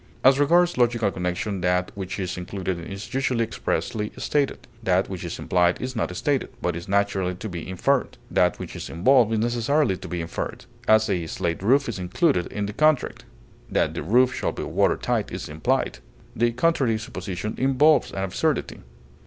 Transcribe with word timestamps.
As 0.23 0.39
regards 0.39 0.79
logical 0.79 1.11
connection 1.11 1.61
that 1.61 1.91
which 1.93 2.17
is 2.19 2.35
included 2.35 2.79
is 2.91 3.13
usually 3.13 3.43
expressly 3.43 4.11
stated; 4.17 4.67
that 4.81 5.09
which 5.09 5.23
is 5.23 5.37
implied 5.37 5.79
is 5.79 5.95
not 5.95 6.15
stated, 6.17 6.49
but 6.59 6.75
is 6.75 6.87
naturally 6.87 7.35
to 7.35 7.47
be 7.47 7.69
inferred; 7.69 8.17
that 8.31 8.57
which 8.57 8.75
is 8.75 8.89
involved 8.89 9.31
is 9.31 9.37
necessarily 9.37 9.95
to 9.97 10.07
be 10.07 10.19
inferred; 10.19 10.65
as, 10.87 11.07
a 11.07 11.27
slate 11.27 11.61
roof 11.61 11.87
is 11.87 11.99
included 11.99 12.47
in 12.47 12.65
the 12.65 12.73
contract; 12.73 13.25
that 13.69 13.93
the 13.93 14.01
roof 14.01 14.33
shall 14.33 14.51
be 14.51 14.63
water 14.63 14.97
tight 14.97 15.31
is 15.31 15.47
implied; 15.47 15.99
the 16.35 16.51
contrary 16.51 16.97
supposition 16.97 17.53
involves 17.59 18.09
an 18.11 18.23
absurdity. 18.23 18.79